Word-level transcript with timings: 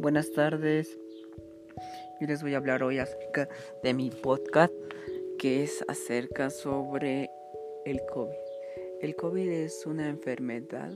Buenas 0.00 0.32
tardes. 0.32 0.98
Yo 2.22 2.26
les 2.26 2.40
voy 2.40 2.54
a 2.54 2.56
hablar 2.56 2.82
hoy 2.82 2.98
acerca 2.98 3.50
de 3.82 3.92
mi 3.92 4.08
podcast 4.08 4.72
que 5.38 5.62
es 5.62 5.84
acerca 5.88 6.48
sobre 6.48 7.30
el 7.84 8.00
COVID. 8.10 8.32
El 9.02 9.14
COVID 9.14 9.50
es 9.50 9.84
una 9.84 10.08
enfermedad 10.08 10.90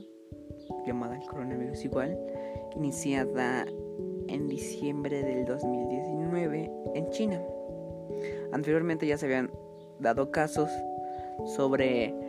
llamada 0.87 1.17
el 1.21 1.27
coronavirus 1.27 1.85
igual, 1.85 2.17
iniciada 2.75 3.67
en 4.27 4.47
diciembre 4.47 5.21
del 5.21 5.45
2019 5.45 6.71
en 6.95 7.09
China. 7.11 7.39
Anteriormente 8.53 9.05
ya 9.05 9.19
se 9.19 9.27
habían 9.27 9.51
dado 9.99 10.31
casos 10.31 10.71
sobre 11.55 12.24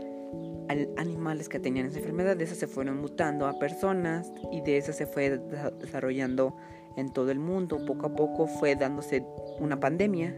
animales 0.69 1.49
que 1.49 1.59
tenían 1.59 1.87
esa 1.87 1.99
enfermedad, 1.99 2.37
de 2.37 2.45
esas 2.45 2.59
se 2.59 2.67
fueron 2.67 3.01
mutando 3.01 3.47
a 3.47 3.59
personas 3.59 4.31
y 4.53 4.61
de 4.61 4.77
esas 4.77 4.97
se 4.97 5.07
fue 5.07 5.41
desarrollando 5.81 6.55
en 6.97 7.13
todo 7.13 7.31
el 7.31 7.39
mundo. 7.39 7.85
Poco 7.87 8.07
a 8.07 8.15
poco 8.15 8.47
fue 8.47 8.75
dándose 8.75 9.25
una 9.61 9.79
pandemia 9.79 10.35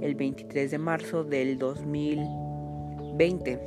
el 0.00 0.14
23 0.14 0.70
de 0.70 0.78
marzo 0.78 1.24
del 1.24 1.58
2020. 1.58 3.60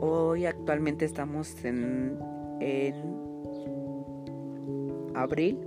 Hoy 0.00 0.46
actualmente 0.46 1.04
estamos 1.04 1.64
en, 1.64 2.16
en 2.60 2.94
abril, 5.14 5.58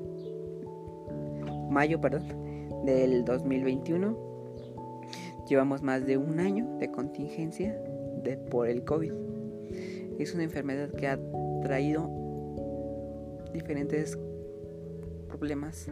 mayo, 1.70 2.00
perdón, 2.00 2.24
del 2.86 3.26
2021. 3.26 4.32
Llevamos 5.48 5.84
más 5.84 6.06
de 6.06 6.18
un 6.18 6.40
año 6.40 6.78
de 6.78 6.90
contingencia 6.92 7.78
por 8.50 8.68
el 8.68 8.84
COVID. 8.84 9.14
Es 10.20 10.34
una 10.34 10.44
enfermedad 10.44 10.92
que 10.92 11.08
ha 11.08 11.20
traído 11.62 12.10
diferentes 13.54 14.18
problemas, 15.28 15.90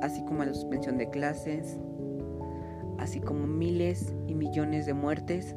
así 0.00 0.24
como 0.24 0.44
la 0.44 0.54
suspensión 0.54 0.98
de 0.98 1.08
clases, 1.10 1.78
así 2.98 3.20
como 3.20 3.46
miles 3.46 4.14
y 4.26 4.34
millones 4.34 4.86
de 4.86 4.94
muertes, 4.94 5.54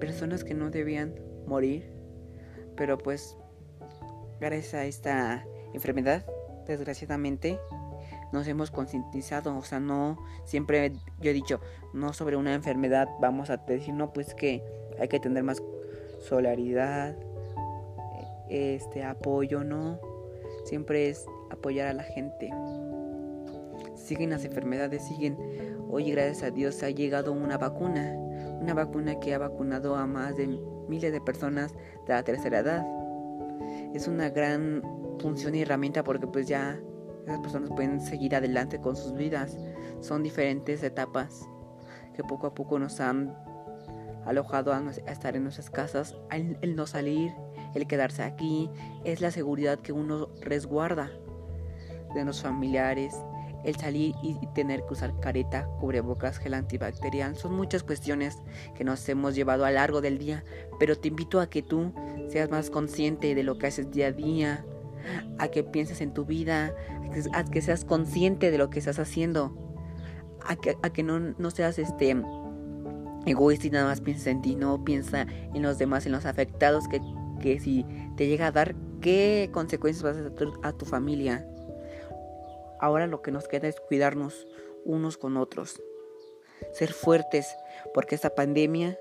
personas 0.00 0.44
que 0.44 0.54
no 0.54 0.70
debían 0.70 1.14
morir, 1.46 1.90
pero 2.76 2.98
pues 2.98 3.36
gracias 4.40 4.74
a 4.74 4.84
esta 4.84 5.46
enfermedad, 5.72 6.24
desgraciadamente, 6.66 7.58
nos 8.32 8.46
hemos 8.48 8.70
concientizado, 8.70 9.56
o 9.56 9.62
sea, 9.62 9.80
no 9.80 10.18
siempre 10.44 10.92
yo 11.20 11.30
he 11.30 11.34
dicho, 11.34 11.60
no 11.94 12.12
sobre 12.12 12.36
una 12.36 12.54
enfermedad 12.54 13.08
vamos 13.20 13.50
a 13.50 13.56
decir, 13.56 13.94
no, 13.94 14.12
pues 14.12 14.34
que 14.34 14.62
hay 14.98 15.08
que 15.08 15.20
tener 15.20 15.42
más 15.42 15.62
solidaridad, 16.20 17.16
este 18.48 19.04
apoyo, 19.04 19.64
no, 19.64 19.98
siempre 20.64 21.08
es 21.08 21.26
apoyar 21.50 21.88
a 21.88 21.92
la 21.92 22.02
gente. 22.02 22.50
Siguen 23.94 24.30
las 24.30 24.44
enfermedades, 24.44 25.02
siguen. 25.04 25.36
Hoy, 25.88 26.10
gracias 26.10 26.42
a 26.42 26.50
Dios, 26.50 26.82
ha 26.82 26.90
llegado 26.90 27.32
una 27.32 27.58
vacuna, 27.58 28.14
una 28.60 28.74
vacuna 28.74 29.18
que 29.20 29.34
ha 29.34 29.38
vacunado 29.38 29.96
a 29.96 30.06
más 30.06 30.36
de 30.36 30.46
miles 30.88 31.12
de 31.12 31.20
personas 31.20 31.72
de 32.06 32.12
la 32.12 32.22
tercera 32.22 32.60
edad. 32.60 32.86
Es 33.94 34.06
una 34.08 34.30
gran 34.30 34.82
función 35.20 35.54
y 35.54 35.62
herramienta 35.62 36.04
porque 36.04 36.26
pues 36.26 36.46
ya 36.46 36.78
esas 37.24 37.40
personas 37.40 37.70
pueden 37.70 38.00
seguir 38.00 38.34
adelante 38.34 38.80
con 38.80 38.96
sus 38.96 39.14
vidas. 39.14 39.58
Son 40.00 40.22
diferentes 40.22 40.82
etapas 40.82 41.48
que 42.14 42.22
poco 42.22 42.46
a 42.46 42.54
poco 42.54 42.78
nos 42.78 43.00
han 43.00 43.34
alojado 44.26 44.72
a, 44.72 44.82
estar 45.10 45.36
en 45.36 45.44
nuestras 45.44 45.70
casas, 45.70 46.16
el, 46.30 46.76
no 46.76 46.86
salir, 46.86 47.32
el 47.74 47.86
quedarse 47.86 48.22
aquí, 48.22 48.68
es 49.04 49.20
la 49.20 49.30
seguridad 49.30 49.78
que 49.78 49.92
uno 49.92 50.28
resguarda 50.40 51.10
de 52.14 52.24
los 52.24 52.42
familiares, 52.42 53.14
el 53.64 53.76
salir 53.76 54.14
y 54.22 54.34
tener 54.54 54.84
que 54.86 54.92
usar 54.92 55.18
careta, 55.20 55.66
cubrebocas, 55.80 56.38
gel 56.38 56.54
antibacterial. 56.54 57.36
Son 57.36 57.54
muchas 57.54 57.82
cuestiones 57.82 58.38
que 58.74 58.84
nos 58.84 59.08
hemos 59.08 59.34
llevado 59.34 59.64
a 59.64 59.70
lo 59.70 59.74
largo 59.74 60.00
del 60.00 60.18
día, 60.18 60.44
pero 60.78 60.96
te 60.96 61.08
invito 61.08 61.40
a 61.40 61.48
que 61.48 61.62
tú 61.62 61.92
seas 62.28 62.50
más 62.50 62.70
consciente 62.70 63.34
de 63.34 63.42
lo 63.42 63.58
que 63.58 63.66
haces 63.66 63.90
día 63.90 64.08
a 64.08 64.12
día, 64.12 64.64
a 65.38 65.48
que 65.48 65.62
pienses 65.62 66.00
en 66.00 66.12
tu 66.12 66.24
vida, 66.24 66.74
a 67.32 67.44
que 67.44 67.62
seas 67.62 67.84
consciente 67.84 68.50
de 68.50 68.58
lo 68.58 68.70
que 68.70 68.78
estás 68.78 68.98
haciendo, 68.98 69.56
a 70.42 70.56
que, 70.56 71.02
no, 71.02 71.18
no 71.18 71.50
seas 71.50 71.78
este 71.78 72.10
egoísta 73.26 73.66
y 73.66 73.70
nada 73.70 73.86
más 73.86 74.00
pienses 74.00 74.28
en 74.28 74.42
ti, 74.42 74.54
no 74.54 74.84
piensa 74.84 75.26
en 75.54 75.62
los 75.62 75.78
demás, 75.78 76.06
en 76.06 76.12
los 76.12 76.24
afectados, 76.24 76.88
que, 76.88 77.00
que 77.40 77.60
si 77.60 77.84
te 78.16 78.26
llega 78.26 78.46
a 78.46 78.52
dar, 78.52 78.74
¿qué 79.00 79.50
consecuencias 79.52 80.02
vas 80.02 80.16
a 80.16 80.28
hacer 80.28 80.48
a 80.62 80.72
tu 80.72 80.86
familia? 80.86 81.46
Ahora 82.80 83.06
lo 83.06 83.22
que 83.22 83.32
nos 83.32 83.48
queda 83.48 83.68
es 83.68 83.80
cuidarnos 83.80 84.46
unos 84.84 85.18
con 85.18 85.36
otros, 85.36 85.82
ser 86.72 86.92
fuertes, 86.92 87.46
porque 87.92 88.14
esta 88.14 88.34
pandemia 88.34 88.98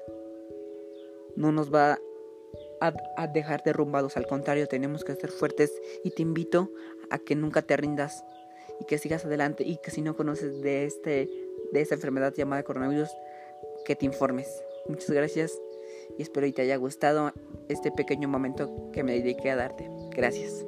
no 1.36 1.52
nos 1.52 1.74
va 1.74 2.00
a, 2.82 3.28
dejar 3.28 3.64
derrumbados. 3.64 4.18
Al 4.18 4.28
contrario, 4.28 4.68
tenemos 4.68 5.04
que 5.04 5.16
ser 5.16 5.32
fuertes 5.32 5.72
y 6.04 6.12
te 6.12 6.22
invito 6.22 6.72
a 7.10 7.20
que 7.20 7.36
nunca 7.36 7.62
te 7.62 7.78
rindas 7.78 8.24
y 8.80 8.86
que 8.86 8.98
sigas 8.98 9.26
adelante 9.26 9.64
y 9.64 9.78
que 9.78 9.92
si 9.92 10.02
no 10.02 10.16
conoces 10.16 10.62
de, 10.62 10.86
este, 10.86 11.30
de 11.72 11.82
esta 11.82 11.96
enfermedad 11.96 12.34
llamada 12.34 12.64
coronavirus, 12.64 13.10
que 13.86 13.96
te 13.96 14.06
informes. 14.06 14.48
Muchas 14.88 15.12
gracias 15.12 15.54
y 16.18 16.22
espero 16.22 16.46
que 16.48 16.54
te 16.54 16.62
haya 16.64 16.76
gustado 16.76 17.32
este 17.70 17.92
pequeño 17.92 18.28
momento 18.28 18.92
que 18.92 19.04
me 19.04 19.14
dediqué 19.14 19.52
a 19.52 19.56
darte. 19.56 19.90
Gracias. 20.12 20.66